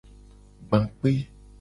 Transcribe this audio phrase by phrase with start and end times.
[0.65, 1.11] Gba kpe.